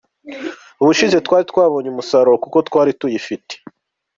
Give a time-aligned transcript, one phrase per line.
[0.81, 3.53] Ubushize twari twabonye umusaruro kuko twari tuyifite.